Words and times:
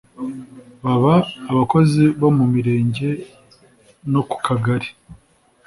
baba 0.83 1.15
abakozi 1.51 2.03
bo 2.19 2.29
ku 2.35 2.43
mirenge 2.53 3.09
no 4.11 4.21
ku 4.29 4.35
kagari 4.45 4.89